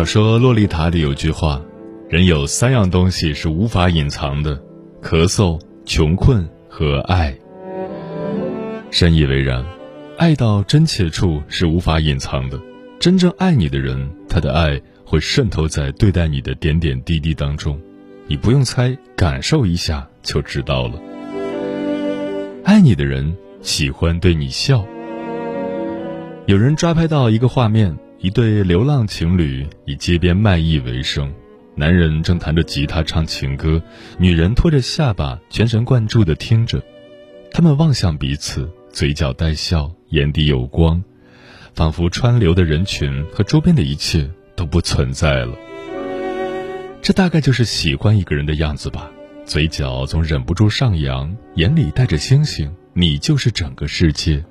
[0.00, 1.60] 小说《洛丽塔》里有句话
[2.08, 4.58] ：“人有三样东西是无法隐藏的，
[5.02, 7.36] 咳嗽、穷困和爱。”
[8.90, 9.62] 深以为然，
[10.16, 12.58] 爱到真切处是无法隐藏的。
[12.98, 17.78] 真正爱你的人，他的爱会渗透在对待你的点点滴滴当中，
[18.26, 20.94] 你不用猜，感受一下就知道了。
[22.64, 24.82] 爱你的人喜欢对你笑。
[26.46, 27.94] 有人抓拍到一个画面。
[28.22, 31.32] 一对流浪情侣以街边卖艺为生，
[31.74, 33.82] 男人正弹着吉他唱情歌，
[34.18, 36.82] 女人托着下巴全神贯注地听着。
[37.50, 41.02] 他们望向彼此，嘴角带笑，眼底有光，
[41.72, 45.56] 仿佛川流的人群和周边的一切都不存在了。
[47.00, 49.10] 这大概就是喜欢一个人的样子吧，
[49.46, 54.44] 嘴角总忍不住上扬，眼里带着星星，你就是整个世界。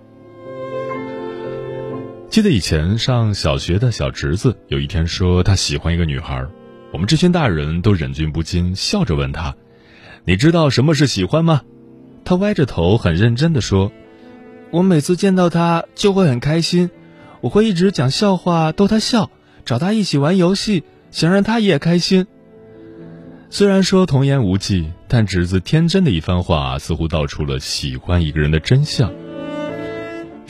[2.29, 6.45] 记得以前上小学的小侄子有一天说他喜欢一个女孩，
[6.93, 9.55] 我们这群大人都忍俊不禁，笑着问他
[10.25, 11.63] ：“你知道什么是喜欢吗？”
[12.23, 13.91] 他歪着头很认真地说
[14.69, 16.91] ：“我每次见到她就会很开心，
[17.41, 19.31] 我会一直讲笑话逗她笑，
[19.65, 22.27] 找她一起玩游戏，想让她也开心。”
[23.49, 29.11] 虽然说童言无忌，但侄子天真的一番话似乎道出了喜欢一个人的真相。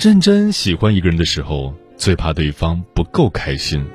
[0.02, 3.86] 认真喜欢一个人的时候，最怕对方不够开心，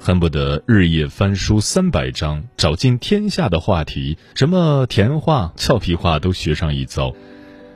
[0.00, 7.14] 恨不得日夜翻书三百章，找尽天下的话题，什么甜话、俏皮话都学上一遭。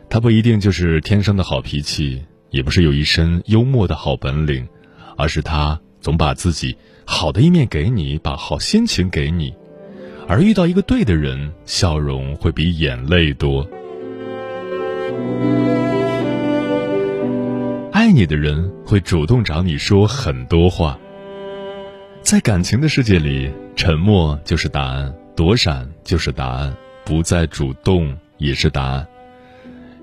[0.08, 4.66] 他不一定就是天生的好脾气，也不是有一身幽默的好本领，
[5.18, 6.74] 而是他总把自己
[7.04, 9.52] 好的一面给你，把好心情给你。
[10.26, 13.68] 而遇到一个对的人，笑容会比眼泪多。
[17.94, 20.98] 爱你的人会主动找你说很多话。
[22.22, 29.06] 在感情的世界里，沉默就是答案，躲闪就是答案，不再主动也是答案。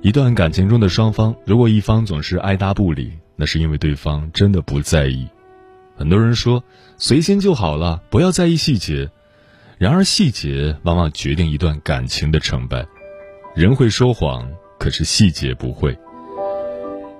[0.02, 5.28] 一段感情中的双方，如果一方总是爱答不理，那是因为对方真的不在意。
[5.97, 6.63] 很多人说
[6.96, 9.12] 随心就好了，不要在意细节。
[9.78, 12.85] 然而细节往往决定一段感情的成败。
[13.53, 15.94] 人会说谎，可是细节不会。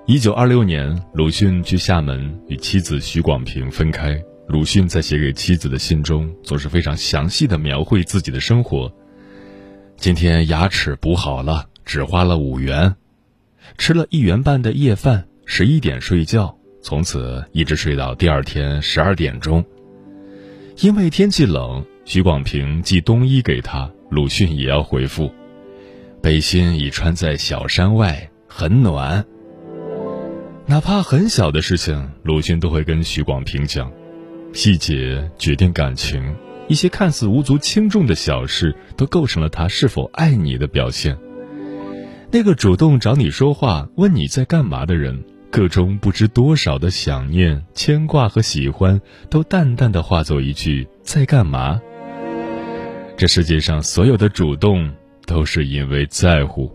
[0.04, 4.20] 一九二六年，鲁迅去厦门与妻子许广平分开。
[4.48, 8.92] 鲁迅在写给妻子的信中，总是非常详细的描绘自己的生活。
[9.96, 12.96] 今天牙齿补好了，只花了五元，
[13.78, 19.64] 吃了一元半的夜饭，十一点睡觉，从此一直睡到第二天十二点钟。
[20.78, 25.30] 因为天气冷，许广平寄冬衣给他，鲁迅也要回复：
[26.20, 29.24] 背心已穿在小山外，很暖。
[30.66, 33.90] 哪怕很小的事情，鲁迅都会跟许广平讲。
[34.52, 36.34] 细节决定感情，
[36.68, 41.18] 一些看似无足轻重的小事，都构成了他是否爱你的表现。
[42.30, 51.80] 那个主动找你说话、问你在干嘛的人，个中不知多少的想念、牵挂和喜欢，都淡淡的化作一句“在干嘛”。
[53.18, 54.90] 这世界上所有的主动，
[55.26, 56.72] 都是因为在乎。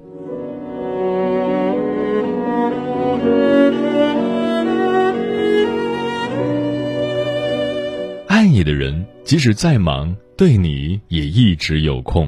[8.58, 12.28] 你的人，即使再忙，对你也一直有空。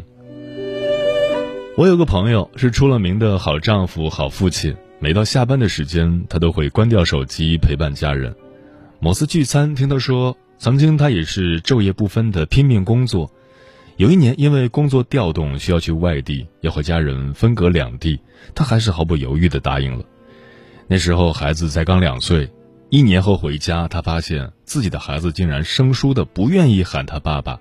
[1.75, 8.35] 我有个朋友是出了名的好丈夫、好父亲，每到下班的时间，他都会关掉手机陪伴家人。
[8.99, 13.31] 某次聚餐，听他说，曾经他也是昼夜不分的拼命工作。
[13.97, 18.19] 有一年，因为工作调动需要去外地，要和家人分隔两地，
[18.53, 20.05] 他还是毫不犹豫的答应了。
[20.85, 22.47] 那时候孩子才刚两岁。
[22.91, 27.59] 一年后回家，他发现自己的孩子竟然生疏的不愿意喊他爸爸。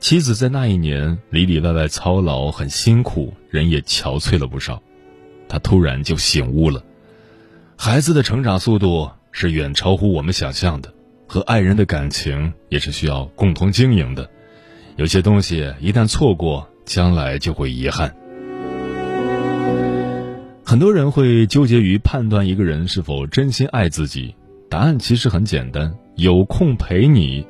[0.00, 4.82] 妻子在那一年里里外外操劳，很辛苦，人也憔悴了不少。
[5.46, 6.82] 他突然就醒悟了，
[7.76, 10.90] 孩子的成长速度是远超乎我们想象的，
[11.26, 14.30] 和爱人的感情也是需要共同经营的。
[14.96, 18.16] 有些东西一旦错过，将来就会遗憾。
[20.64, 24.34] 很多人会纠结于判断一个人是否真心爱自己，
[24.68, 27.46] 答案其实很简单：有空陪你。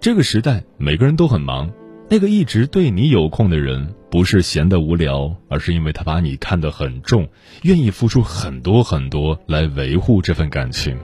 [0.00, 1.70] 这个时代，每个人都很忙。
[2.08, 7.28] 那个一直对你有空的人，不是闲得无聊，而是因为他把你看得很重，
[7.62, 10.96] 愿意付出很多很多来维护这份感情。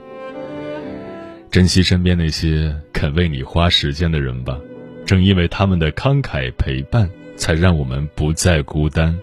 [1.51, 4.57] 珍惜身边那些肯为你花时间的人吧，
[5.05, 9.19] 正因为他们的慷慨陪伴，才让我们不再孤单。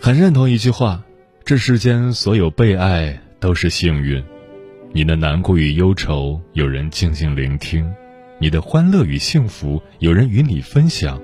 [0.00, 1.04] 很认同一句话：
[1.50, 4.22] 这世间所有被爱都是幸运。
[4.92, 7.84] 你的难过与忧愁，有人静静聆听；
[8.38, 11.20] 你的欢乐与幸福，有人与你分享。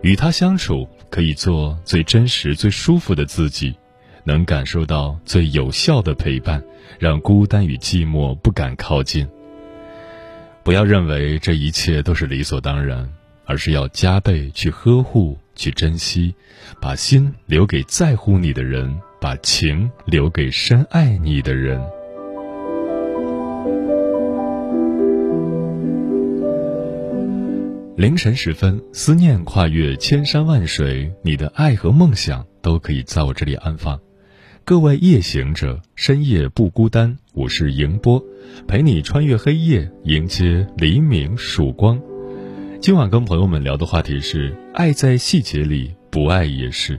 [0.00, 3.76] 与他相处，可以做最真实、最舒服的自己，
[4.24, 6.64] 能感受到最有效的陪伴，
[6.98, 9.28] 让孤单与寂寞不敢靠近。
[10.62, 13.06] 不要认为这一切都是理所当然，
[13.44, 16.34] 而是要加倍去呵护、去珍惜，
[16.80, 21.78] 把心留给在乎你的人，把情留给深爱你的人。
[27.96, 34.00] 凌晨时分，思念跨越千山万水，你的爱和梦想都可以在我这里安放。
[34.64, 38.24] 各位夜行者，深夜不孤单，我是迎波，
[38.66, 42.00] 陪你穿越黑夜，迎接黎明曙光。
[42.80, 46.98] 今晚跟朋友们聊的话题是：爱在细节里，不爱也是。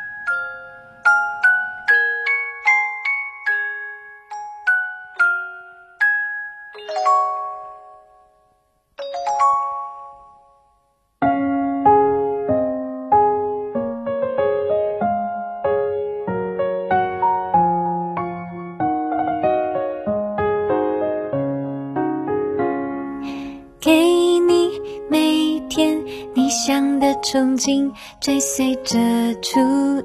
[27.31, 27.89] 憧憬，
[28.19, 28.99] 追随着
[29.41, 29.61] 初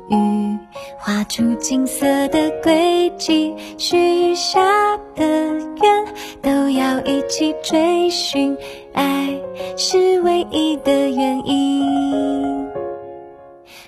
[0.09, 0.57] 遇，
[0.97, 3.53] 画出金色的轨迹。
[3.77, 6.07] 许下的愿
[6.41, 8.57] 都要一起追寻，
[8.93, 9.29] 爱
[9.77, 12.69] 是唯一的原因。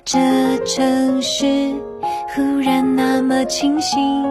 [0.05, 0.19] 这
[0.65, 1.47] 城市
[2.35, 4.25] 忽然那么清醒，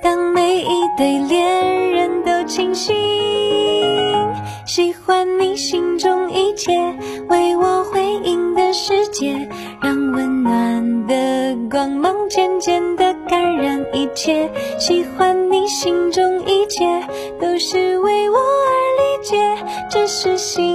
[0.00, 2.94] 当每一对恋人都清醒。
[4.64, 6.72] 喜欢你心中一切
[7.28, 7.83] 为我
[8.74, 9.48] 世界，
[9.80, 14.50] 让温暖的光芒渐渐的感染一切。
[14.80, 16.84] 喜欢你心中一切
[17.40, 19.36] 都是为我而理解，
[19.88, 20.73] 这是心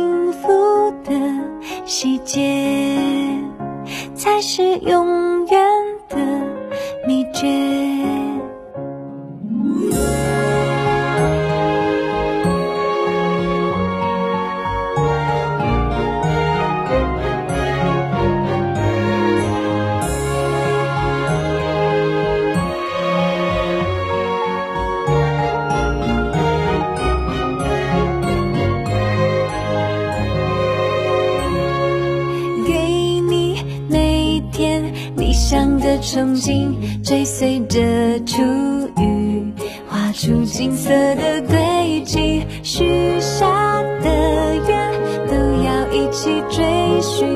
[47.09, 47.27] 寻，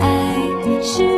[0.00, 0.40] 爱
[0.82, 1.17] 是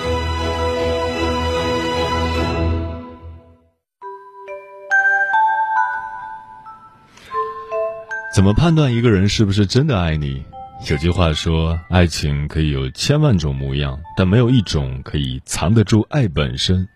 [8.33, 10.41] 怎么判断一个人是不是真的爱你？
[10.89, 16.87] 有句话说，爱情可以有千万种模样，但没有一种可以藏得住爱本身。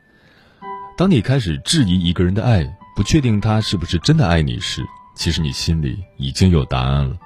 [0.98, 2.63] 当你开始质疑一个人的爱，
[2.96, 4.82] 不确定他是不是真的爱你时，
[5.13, 7.18] 其实你心里已经有答案了。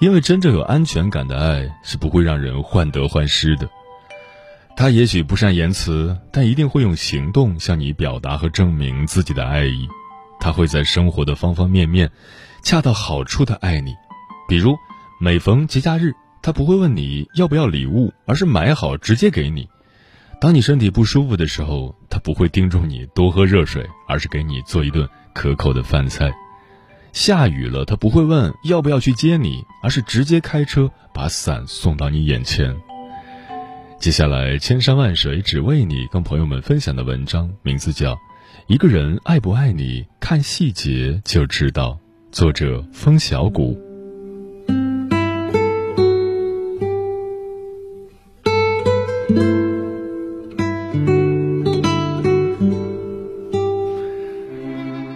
[0.00, 3.68] 因为真正有安全感的爱是不会让人患得患失的。
[4.74, 9.86] 他也许不善言辞，但一定会用行动向你表达和证明自己的爱意。
[10.40, 12.10] 他会在生活的方方面面。
[12.64, 13.94] 恰到好处的爱你，
[14.48, 14.74] 比如
[15.20, 19.68] 每逢节假日，他不会问你要不要礼物，而是买好直接给你。
[20.40, 26.32] 当你身体不舒服的时候，他不会叮嘱你多喝热水，而是给你做一顿可口的饭菜。
[27.12, 32.74] 下雨了，他不会问要不要去接你，而是直接开车把伞送到你眼前。
[34.00, 38.14] 接下来，千山万水只为你，跟朋友们分享的文章名字叫
[38.68, 41.98] 《一个人爱不爱你，看细节就知道》。
[42.34, 43.80] 作者风小谷。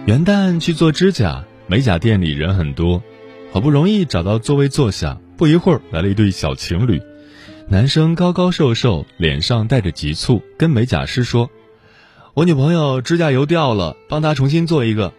[0.05, 3.03] 元旦去做指甲，美甲店里人很多，
[3.51, 7.01] 好不容易找到座位坐下，不一会儿来了一对小情侣，
[7.67, 11.51] 男生高高瘦瘦，脸上带着急促，跟美甲师说
[12.33, 15.11] ：“我女朋友指甲油掉了，帮她重新做一个。”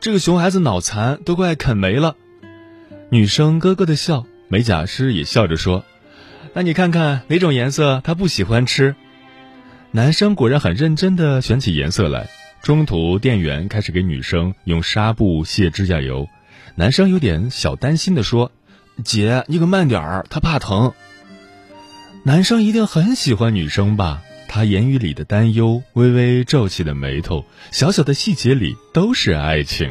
[0.00, 2.16] 这个熊孩子脑残，都快啃没了。
[3.10, 5.84] 女生咯咯的笑，美甲师也笑着说
[6.54, 8.94] ：“那你看看哪种颜色他不喜欢吃？”
[9.92, 12.28] 男生果然很认真的选起颜色来。
[12.62, 16.28] 中途店员开始给女生用纱布卸指甲油，
[16.74, 18.50] 男生有点小担心的说
[19.04, 20.92] ：“姐，你可慢点儿，他怕疼。”
[22.24, 24.22] 男生一定很喜欢女生吧？
[24.48, 29.90] 他言语里的担忧，微微皱起的眉头，小小的细节里都是爱情。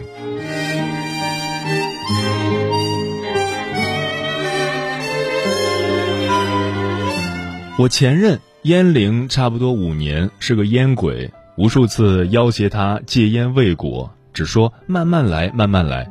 [7.77, 16.09] 我前任烟龄差不多五年，是个烟鬼，无数次要挟他戒烟未果，只说慢慢来，慢慢来。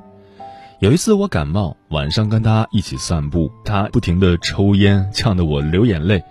[0.80, 6.22] 有一次我感冒，晚上跟他一起散步，他不停的抽烟，呛得我流眼泪。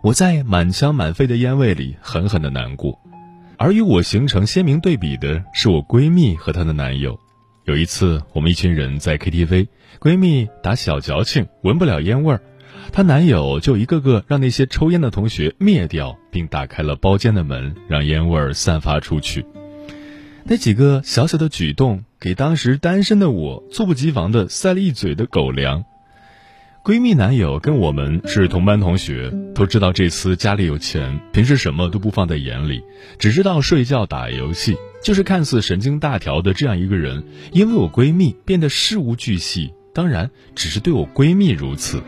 [0.00, 2.98] 我在满腔满肺的烟味里狠狠的难过，
[3.56, 7.18] 而与我形成鲜明对比的是我闺蜜和她的男友。
[7.64, 9.66] 有一次，我们一群人在 KTV，
[9.98, 12.40] 闺蜜打小矫情，闻不了烟味儿，
[12.92, 19.44] 她男友就一个个让那些抽烟的同学灭掉，并打开了包间的门，让烟味儿散发出去。
[20.44, 25.84] 那几个小小的举动，给当时单身的我猝不及防的塞了一嘴的狗粮。
[26.84, 32.82] 闺蜜男友跟我们是同班同学，都知道这厮家里有钱，平时什么都不放在眼里，
[33.18, 37.22] 只知道睡觉打游戏，就是看似神经大条的这样一个人。
[37.52, 42.02] 因为我闺蜜变得事无巨细，当然只是对我闺蜜如此。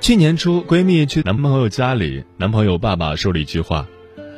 [0.00, 3.88] 去年初，闺蜜去男朋友家里，男朋友爸爸说了一句话，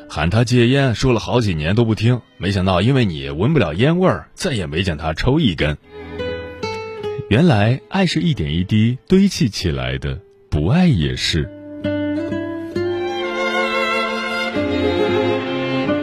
[0.09, 5.77] 喊她戒烟，说了好几年都不听，没想到因为你闻不了烟味儿，再也没见她抽一根。
[7.33, 10.21] 原来爱是一点一滴堆砌起来的，
[10.51, 11.49] 不爱也是。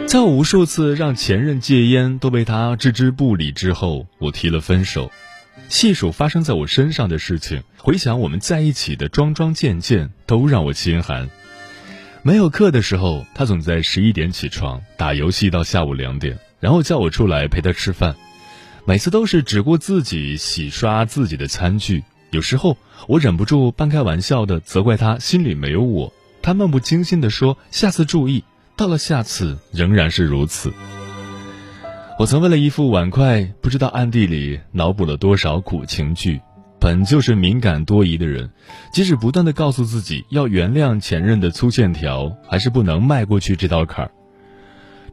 [0.08, 5.12] 在我无数次让前任戒烟都被他置之不理之后，我提了分手。
[5.68, 11.30] 细数发生在我身上的事情，回想我们在一起的桩桩件件，都让我心寒。
[12.22, 18.16] 没有课的时候，他总在十一点起床打游戏到下午两点，然后叫我出来陪他吃饭。
[18.86, 28.44] 每次都是只顾自己洗刷自己的餐具，有时候我忍不住半开玩笑的责怪他心里没有我，他漫不经心的说下次注意，
[28.76, 30.72] 到了下次仍然是如此。
[32.18, 36.40] 我曾为了一副碗筷，不知道暗地里脑补了多少苦情剧，
[36.78, 38.50] 本就是敏感多疑的人，
[38.92, 44.10] 即使不断的告诉自己要原谅前任的粗线条，还是不能迈过去这道坎儿。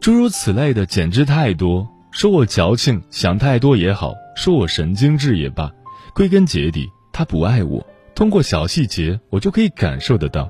[0.01, 5.71] 诸如此类的简直太多，说我矫情，想太多也好，说我神经质也罢，
[6.15, 7.85] 归根结底，他不爱我。
[8.15, 10.49] 通过小细节，我就可以感受得到。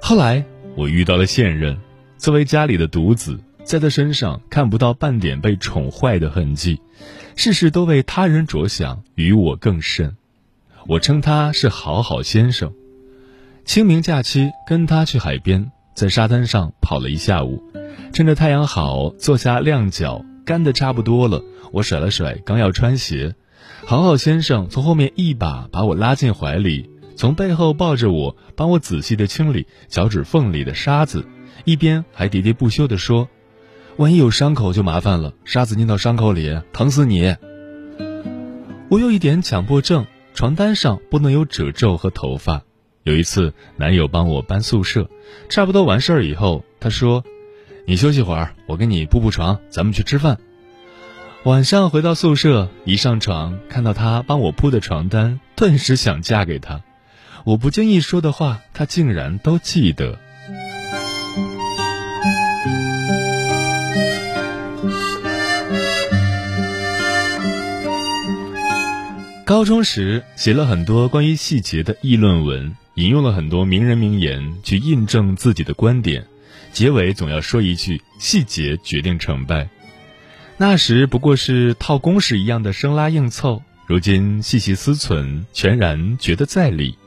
[0.00, 0.42] 后来
[0.74, 1.76] 我遇到了现任，
[2.16, 6.80] 作为家里的独子，在他身上看不到半点被宠坏的痕迹，
[7.36, 10.16] 事事都为他人着想，与我更甚。
[10.86, 12.72] 我称他是好好先生。
[13.66, 17.62] 清明假期跟他去海边，在沙滩上跑了一下午，
[18.14, 23.34] 趁着太阳好，坐下晾脚，干的差不多了，我甩了甩刚要穿鞋。
[23.84, 31.26] 好好先生从后面一把把我拉进怀里，从背后抱着我，帮我仔细的清理脚趾缝里的沙子，
[31.64, 33.28] 一边还喋喋不休地说
[33.98, 37.34] ：“万一有伤口就麻烦了，沙子粘到伤口里，疼死你。”
[38.88, 42.62] 我有一点强迫症，床单上不能有褶皱和头发。
[43.02, 45.10] 有一次，男友帮我搬宿舍，
[45.48, 47.24] 差不多完事儿以后，他说
[47.88, 50.38] ：“你休息会儿，我给你铺铺床，咱们去吃饭。”
[51.44, 56.82] 晚上回到宿舍，一上床看到他帮我铺的床单，顿时想嫁给他。
[57.44, 60.18] 我不经意说的话，他竟然都记得。
[69.44, 76.26] 高中时写了很多关于细节的议论文，引用了很多名人名言去印证自己的观点，
[76.76, 79.66] 结尾总要说一句：“细节决定成败。”
[80.58, 86.98] 那时不过是套公式一样的生拉硬凑，如今细细思忖，全然觉得在理。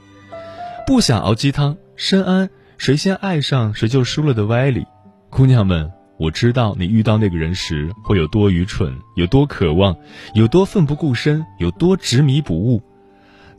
[0.87, 2.49] 不想熬鸡汤，深谙
[2.79, 4.87] 谁先爱上谁就输了的歪理。
[5.29, 9.95] 姑娘们，我知道你遇到那个人时会有多愚蠢，有多渴望，
[10.33, 12.81] 有多奋不顾身，有多执迷不悟。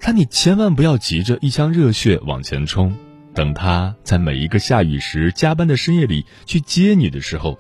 [0.01, 2.97] 但你千万不要急着一腔热血往前冲，
[3.41, 7.59] 等他在每一个下雨时加班的深夜里去接你的时候。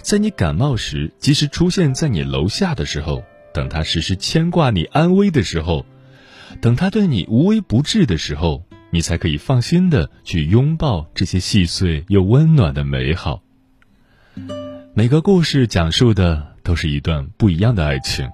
[0.00, 5.84] 在你感冒时，及时出现在你楼下的时候；等他时时牵挂你安危的时候；
[6.62, 13.42] 等他对你无微不至的时候，你才可以放心的去拥抱这些细碎又温暖的美好。
[14.94, 18.26] 每个故事讲述的都是一段不一样的爱情，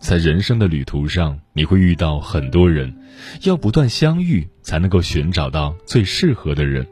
[0.00, 2.92] 在人生的旅途上，你会遇到很多人，
[3.42, 6.86] 要不断相遇，才能够寻找到最适合的人。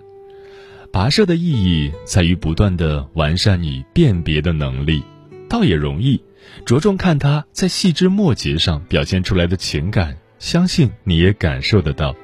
[0.93, 5.03] 跋涉的意义在于不断的完善你辨别的能力，
[5.49, 6.23] 倒也容易，
[6.67, 12.15] 着重看他在细枝末节上表现出来的情感，相信你也感受得到。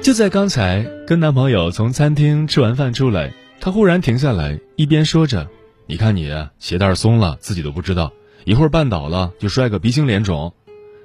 [0.00, 5.46] 就在刚才，跟男朋友从餐厅吃完饭出来，他忽然停下来，一边说着
[5.86, 8.10] ：“你看你鞋带松了，自己都不知道，
[8.44, 10.54] 一会儿绊倒了就摔个鼻青脸肿。”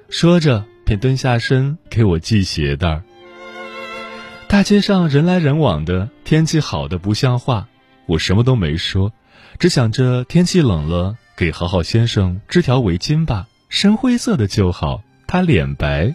[0.08, 3.02] 说着便蹲下身给我系鞋带。
[4.48, 7.66] 大街上人来人往的，天气好的不像话。
[8.06, 9.12] 我什么都没说，
[9.58, 16.14] 只想着天气冷了，给好好先生织条围巾吧，深灰色的就好，他脸白。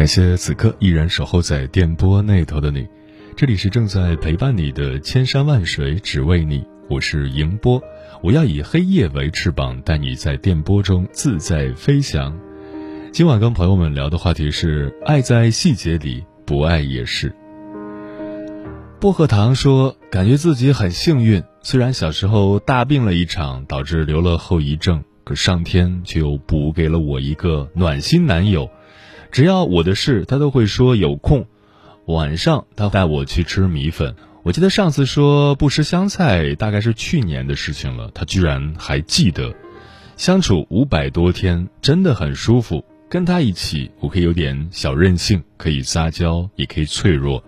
[0.00, 2.88] 感谢此刻依然守候在电波那头的你，
[3.36, 7.78] 这里是正在陪伴你的千山万水只为你，我是迎波，
[8.22, 12.34] 我要以黑夜为翅膀，带你在电波中自在飞翔。
[13.12, 17.30] 今晚跟朋友们聊的话题是：爱在细节里，不爱也是。
[18.98, 28.66] 薄荷糖说，感觉自己很幸运，虽然小时候大病了一场，导致留了后遗症，可上天却又补给了我一个暖心男友。
[29.30, 31.46] 只要我的事，他都会说有空。
[32.06, 34.14] 晚上他带我去吃米粉。
[34.42, 38.10] 我记得上次说不吃香菜，大概是去年的事情了。
[38.14, 39.54] 他居然还记得。
[40.16, 42.84] 相处五百多天，真的很舒服。
[43.08, 47.42] 跟他一起，我可以有点小任性，可以撒娇，也可以脆弱。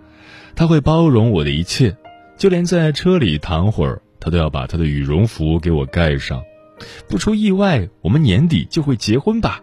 [0.54, 1.96] 他会包容我的一切，
[2.36, 6.42] 就连在车里躺会儿，他都要把他的羽绒服给我盖上。
[7.08, 9.60] 不出意外，我们年底就会结婚吧。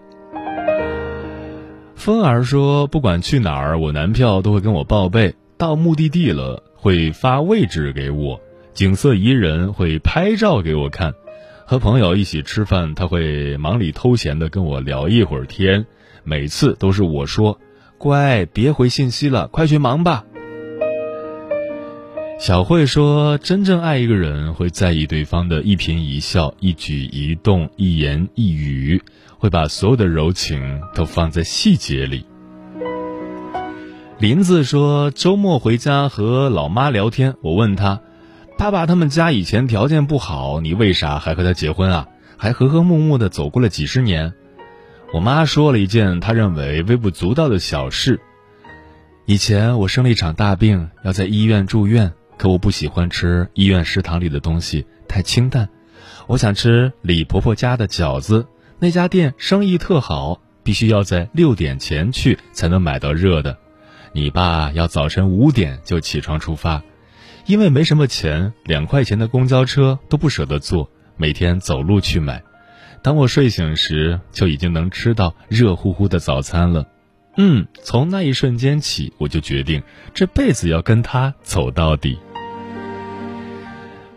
[1.99, 5.35] 风儿说，不管去哪儿，我男票都会跟我报备。
[5.57, 8.39] 到目的地了，会发位置给我，
[8.73, 11.13] 景色宜人，会拍照给我看。
[11.65, 15.85] 和朋友一起吃饭，他会忙里偷闲的跟我聊一会儿天。
[16.23, 17.59] 每次都是我说
[17.99, 20.23] ：“乖，别回信息了，快去忙吧。”
[22.39, 29.03] 小慧说：“真正爱一个人，会在意对方的一颦一笑、一举一动、一言一语，
[29.37, 32.25] 会把所有的柔情都放在细节里。”
[34.19, 37.99] 林子说：“周末回家和老妈聊天，我问他，
[38.57, 42.07] 爸爸他们家以前条件不好，你为啥还和他结婚啊？
[42.37, 44.33] 还和和睦睦的走过了几十年。”
[45.13, 48.21] 我妈说了一件她认为微不足道的小事：
[49.25, 52.13] 以前我生了一场大病，要在医院住院。
[52.39, 55.67] 可我不喜欢吃医院食堂里的东西，太清淡。
[56.25, 58.47] 我想吃李婆婆家的饺子，
[58.79, 63.57] 那家店生意特好，必须要在六点前去才能买到热的。
[64.13, 66.81] 你爸要早晨五点就起床出发，
[67.45, 72.41] 因为没什么钱，两块钱的公交车都不舍得坐，每天走路去买。
[73.01, 76.87] 当我睡醒时，就已经能吃到热乎乎的早餐了。
[77.35, 82.17] 嗯，从那一瞬间起，我就决定这辈子要跟他走到底。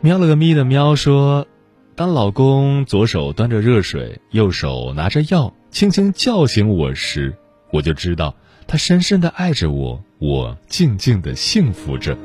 [0.04, 1.46] 喵了个咪的喵说
[1.94, 7.32] ：“当老公左手端着热水，右手拿着药，轻轻叫醒我时，
[7.70, 8.34] 我就知道
[8.66, 12.18] 他深深的爱着我，我静静的幸福着。”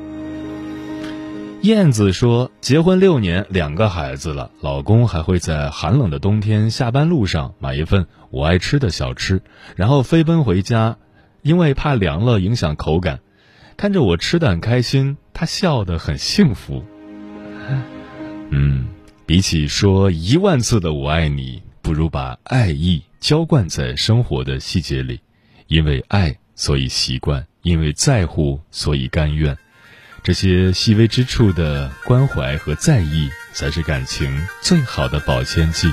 [1.62, 9.40] 燕子说：“结婚六年，两个孩子了，老公还会在寒冷的冬天下班路上买一份我爱吃的小吃，
[9.76, 10.96] 然后飞奔回家，
[11.42, 13.20] 因为怕凉了影响口感。
[13.76, 16.82] 看着我吃的很开心，他笑得很幸福。”
[18.50, 18.86] 嗯，
[19.26, 25.20] 比起说一万次的“我爱你”，不如把爱意浇灌在生活的细节里。
[25.66, 29.56] 因为爱，所以习惯；因为在乎，所以甘愿。
[30.22, 35.88] 这些细微之处的关怀和在意，才是感情最好的保鲜剂。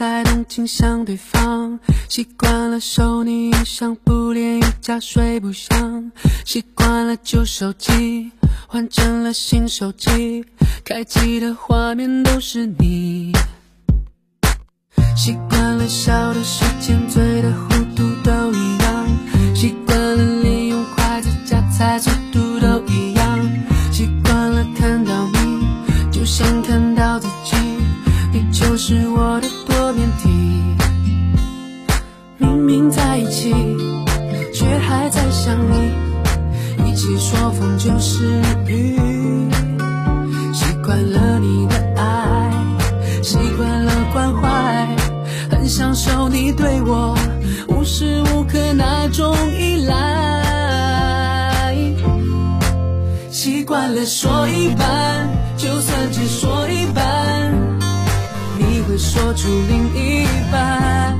[0.00, 6.10] 黎，你在东京想对方，习惯了受你影响，不连瑜伽睡不香，
[6.46, 8.32] 习惯了旧手机
[8.66, 10.42] 换成了新手机，
[10.84, 13.32] 开机的画面都是你，
[15.14, 19.06] 习惯了笑的时间，醉的糊涂都一样，
[19.54, 23.38] 习惯了利用筷子夹菜，速度都一样，
[23.92, 27.56] 习惯了看到你就像看到自己。
[28.32, 29.48] 你就是我的
[35.50, 35.74] 想你。
[36.88, 38.96] 一起说风就是雨，
[40.52, 42.50] 习惯了你的爱，
[43.20, 44.86] 习惯了关怀，
[45.50, 47.18] 很享受你对我
[47.66, 51.74] 无时无刻那种依赖。
[53.28, 57.52] 习惯了说一半，就算只说一半。
[58.56, 61.18] 你会说出另一半，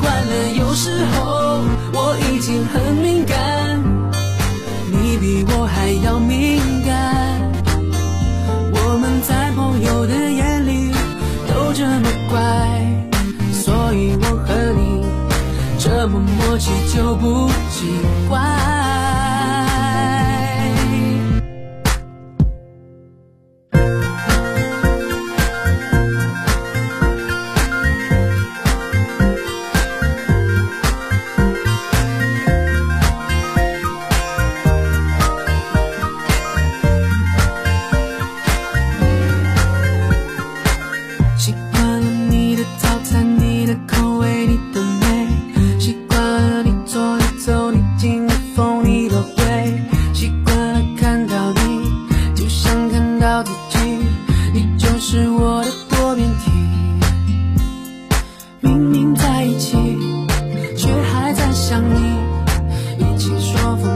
[0.00, 1.60] 惯了，有时候
[1.92, 3.82] 我已经很敏感，
[4.90, 6.90] 你比我还要敏感。
[8.72, 10.92] 我们在朋友的眼里
[11.48, 12.38] 都这么乖，
[13.52, 15.04] 所以我和你
[15.78, 17.86] 这么默契就不奇
[18.28, 18.49] 怪。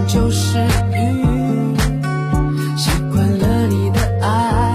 [0.06, 0.58] 就是
[0.92, 1.74] 雨
[2.76, 4.74] 习惯了你的爱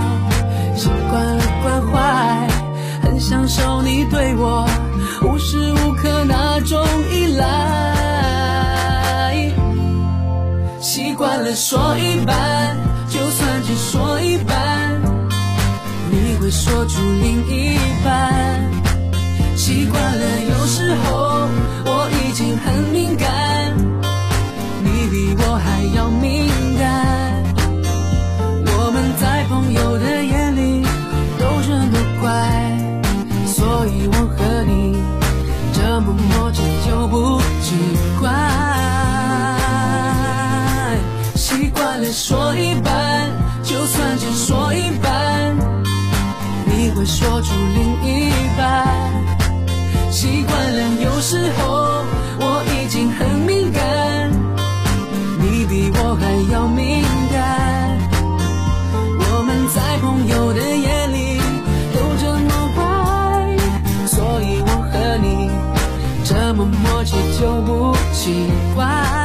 [0.76, 2.48] 习惯了关怀
[3.02, 4.68] 很享受你对我
[5.22, 7.46] 无时无刻那种依赖
[10.82, 12.76] 习惯了说一半
[13.10, 15.02] 就算只说一半
[16.10, 18.72] 你会说出另一半
[19.56, 21.29] 习惯了有时候
[47.00, 48.86] 会说出另一半。
[50.12, 52.04] 习惯了，有时候
[52.42, 54.30] 我已经很敏感，
[55.40, 57.98] 你比我还要敏感。
[59.18, 61.40] 我们在朋友的眼里
[61.94, 63.56] 都这么坏，
[64.06, 65.50] 所以我和你
[66.26, 69.19] 这么默契就不奇怪。